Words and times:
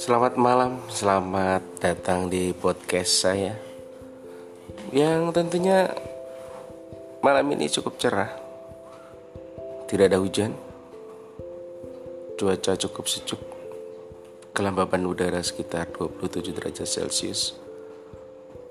Selamat 0.00 0.40
malam, 0.40 0.80
selamat 0.88 1.76
datang 1.76 2.32
di 2.32 2.56
podcast 2.56 3.20
saya. 3.20 3.52
Yang 4.96 5.28
tentunya 5.36 5.92
malam 7.20 7.44
ini 7.52 7.68
cukup 7.68 8.00
cerah. 8.00 8.32
Tidak 9.84 10.08
ada 10.08 10.16
hujan. 10.16 10.56
Cuaca 12.32 12.80
cukup 12.80 13.12
sejuk. 13.12 13.44
Kelembaban 14.56 15.04
udara 15.04 15.44
sekitar 15.44 15.92
27 15.92 16.48
derajat 16.56 16.88
celcius. 16.88 17.60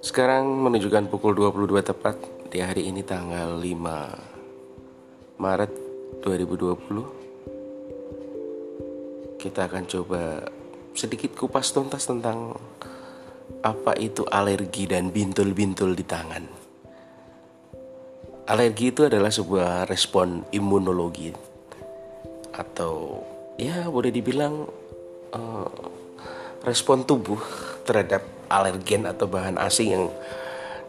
Sekarang 0.00 0.48
menunjukkan 0.48 1.12
pukul 1.12 1.36
22 1.36 1.84
tepat 1.84 2.16
Di 2.48 2.64
hari 2.64 2.88
ini 2.88 3.04
tanggal 3.04 3.52
5 3.52 5.36
Maret 5.36 5.72
2020 6.24 7.18
kita 9.38 9.70
akan 9.70 9.86
coba 9.86 10.42
sedikit 10.98 11.38
kupas 11.38 11.70
tuntas 11.70 12.10
tentang 12.10 12.58
apa 13.62 13.94
itu 14.02 14.26
alergi 14.26 14.90
dan 14.90 15.14
bintul-bintul 15.14 15.94
di 15.94 16.02
tangan. 16.02 16.44
Alergi 18.50 18.90
itu 18.90 19.06
adalah 19.06 19.30
sebuah 19.30 19.86
respon 19.86 20.42
imunologi 20.50 21.30
atau 22.50 23.22
ya 23.54 23.86
boleh 23.86 24.10
dibilang 24.10 24.66
uh, 25.30 25.70
respon 26.66 27.06
tubuh 27.06 27.38
terhadap 27.86 28.26
alergen 28.50 29.06
atau 29.06 29.30
bahan 29.30 29.54
asing 29.62 29.94
yang 29.94 30.04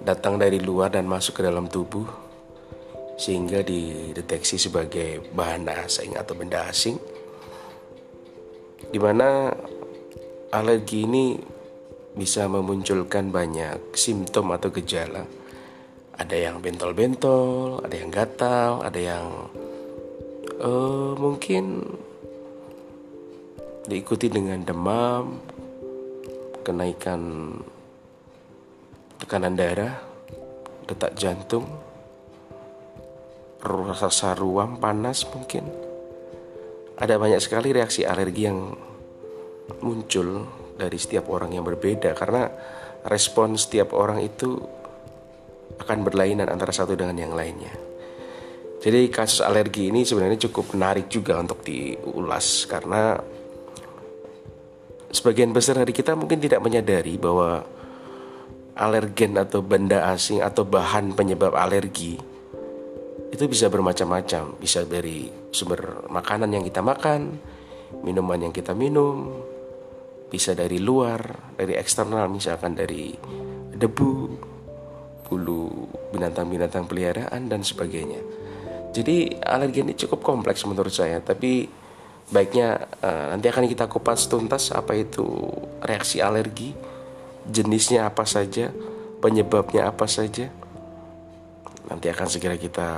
datang 0.00 0.40
dari 0.40 0.56
luar 0.56 0.88
dan 0.94 1.04
masuk 1.04 1.36
ke 1.36 1.42
dalam 1.44 1.68
tubuh 1.68 2.08
sehingga 3.20 3.60
dideteksi 3.60 4.56
sebagai 4.56 5.20
bahan 5.34 5.68
asing 5.84 6.14
atau 6.14 6.38
benda 6.38 6.64
asing 6.70 6.96
di 8.88 8.96
mana 9.02 9.52
alergi 10.52 11.04
ini 11.04 11.36
bisa 12.16 12.48
memunculkan 12.48 13.30
banyak 13.30 13.94
simptom 13.94 14.50
atau 14.54 14.72
gejala. 14.72 15.24
Ada 16.18 16.50
yang 16.50 16.58
bentol-bentol, 16.58 17.84
ada 17.86 17.94
yang 17.94 18.10
gatal, 18.10 18.82
ada 18.82 18.98
yang 18.98 19.26
uh, 20.58 21.14
mungkin 21.14 21.86
diikuti 23.86 24.26
dengan 24.26 24.66
demam, 24.66 25.38
kenaikan 26.66 27.54
tekanan 29.22 29.54
darah, 29.54 29.94
detak 30.90 31.14
jantung, 31.14 31.70
rasa 33.62 34.34
ruam 34.38 34.78
panas 34.78 35.26
mungkin 35.34 35.66
ada 36.98 37.14
banyak 37.14 37.38
sekali 37.38 37.70
reaksi 37.70 38.02
alergi 38.02 38.42
yang 38.46 38.74
muncul 39.84 40.46
dari 40.78 40.96
setiap 40.96 41.28
orang 41.28 41.54
yang 41.54 41.64
berbeda 41.66 42.14
karena 42.14 42.48
respon 43.06 43.58
setiap 43.58 43.94
orang 43.94 44.22
itu 44.22 44.58
akan 45.78 45.98
berlainan 46.02 46.50
antara 46.50 46.74
satu 46.74 46.98
dengan 46.98 47.14
yang 47.14 47.34
lainnya. 47.34 47.70
Jadi 48.78 49.10
kasus 49.10 49.42
alergi 49.42 49.90
ini 49.90 50.06
sebenarnya 50.06 50.48
cukup 50.48 50.78
menarik 50.78 51.10
juga 51.10 51.34
untuk 51.38 51.66
diulas 51.66 52.62
karena 52.70 53.18
sebagian 55.10 55.50
besar 55.50 55.82
dari 55.82 55.90
kita 55.90 56.14
mungkin 56.14 56.38
tidak 56.38 56.62
menyadari 56.62 57.18
bahwa 57.18 57.66
alergen 58.78 59.34
atau 59.34 59.58
benda 59.66 60.06
asing 60.14 60.38
atau 60.38 60.62
bahan 60.62 61.10
penyebab 61.18 61.58
alergi 61.58 62.38
itu 63.28 63.44
bisa 63.44 63.66
bermacam-macam, 63.68 64.56
bisa 64.56 64.86
dari 64.86 65.28
sumber 65.52 66.06
makanan 66.08 66.54
yang 66.54 66.64
kita 66.64 66.80
makan, 66.80 67.36
minuman 68.06 68.48
yang 68.48 68.54
kita 68.54 68.72
minum, 68.72 69.42
bisa 70.28 70.52
dari 70.52 70.78
luar, 70.78 71.52
dari 71.56 71.74
eksternal 71.74 72.28
misalkan 72.28 72.76
dari 72.76 73.12
debu, 73.74 74.12
bulu 75.28 75.88
binatang-binatang 76.12 76.88
peliharaan 76.88 77.48
dan 77.48 77.64
sebagainya. 77.64 78.20
Jadi 78.92 79.40
alergi 79.44 79.84
ini 79.84 79.92
cukup 79.96 80.24
kompleks 80.24 80.64
menurut 80.64 80.92
saya, 80.92 81.20
tapi 81.20 81.68
baiknya 82.28 82.88
uh, 83.00 83.32
nanti 83.32 83.48
akan 83.48 83.68
kita 83.68 83.88
kupas 83.88 84.28
tuntas 84.28 84.72
apa 84.72 84.96
itu 84.96 85.24
reaksi 85.84 86.20
alergi, 86.20 86.72
jenisnya 87.48 88.08
apa 88.08 88.24
saja, 88.24 88.72
penyebabnya 89.20 89.88
apa 89.88 90.04
saja 90.08 90.52
Nanti 91.88 92.06
akan 92.12 92.28
segera 92.28 92.56
kita 92.60 92.88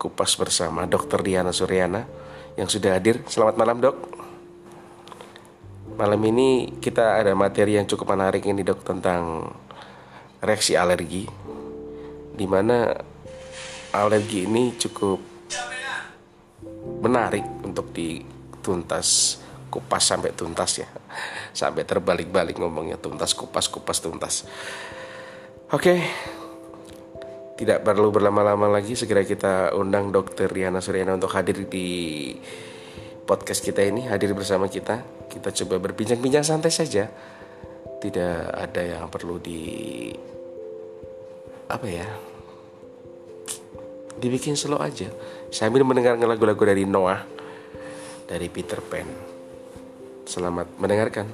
kupas 0.00 0.32
bersama 0.40 0.88
Dr. 0.88 1.20
Diana 1.20 1.52
Suryana 1.52 2.08
yang 2.56 2.68
sudah 2.68 2.96
hadir. 2.96 3.20
Selamat 3.28 3.60
malam 3.60 3.76
dok. 3.84 4.13
Malam 5.94 6.18
ini 6.26 6.74
kita 6.82 7.22
ada 7.22 7.38
materi 7.38 7.78
yang 7.78 7.86
cukup 7.86 8.18
menarik 8.18 8.42
ini 8.50 8.66
dok 8.66 8.82
tentang 8.82 9.46
reaksi 10.42 10.74
alergi. 10.74 11.22
Di 12.34 12.46
mana 12.50 12.90
alergi 13.94 14.42
ini 14.42 14.74
cukup 14.74 15.22
menarik 16.98 17.46
untuk 17.62 17.94
dituntas 17.94 19.38
kupas 19.70 20.02
sampai 20.02 20.34
tuntas 20.34 20.82
ya 20.82 20.88
sampai 21.50 21.86
terbalik-balik 21.86 22.58
ngomongnya 22.58 22.98
tuntas 22.98 23.34
kupas 23.34 23.66
kupas 23.66 23.98
tuntas 23.98 24.46
oke 25.74 25.94
tidak 27.54 27.82
perlu 27.86 28.10
berlama-lama 28.10 28.66
lagi 28.70 28.94
segera 28.98 29.22
kita 29.26 29.74
undang 29.74 30.10
dokter 30.10 30.50
Riana 30.50 30.78
Suryana 30.78 31.18
untuk 31.18 31.30
hadir 31.34 31.66
di 31.66 31.86
podcast 33.24 33.64
kita 33.64 33.80
ini 33.80 34.04
hadir 34.04 34.36
bersama 34.36 34.68
kita 34.68 35.00
kita 35.32 35.50
coba 35.64 35.82
berbincang-bincang 35.82 36.46
santai 36.46 36.70
saja. 36.70 37.10
Tidak 37.98 38.52
ada 38.52 38.82
yang 38.84 39.08
perlu 39.08 39.40
di 39.40 40.12
apa 41.64 41.86
ya 41.88 42.06
dibikin 44.20 44.54
slow 44.54 44.78
aja. 44.78 45.08
Sambil 45.48 45.82
mendengar 45.82 46.14
lagu-lagu 46.20 46.62
dari 46.62 46.84
Noah 46.84 47.24
dari 48.28 48.46
Peter 48.52 48.78
Pan. 48.84 49.08
Selamat 50.28 50.68
mendengarkan 50.76 51.26